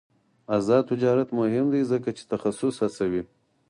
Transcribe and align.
آزاد 0.55 0.83
تجارت 0.91 1.29
مهم 1.39 1.65
دی 1.73 1.81
ځکه 1.91 2.09
چې 2.17 2.23
تخصص 2.33 2.75
هڅوي. 2.83 3.23